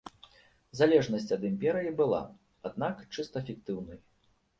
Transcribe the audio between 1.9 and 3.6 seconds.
была, аднак, чыста